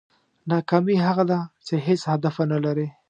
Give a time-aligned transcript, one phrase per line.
[0.49, 2.87] ناکامي هغه ده چې هېڅ هدف ونه لرې.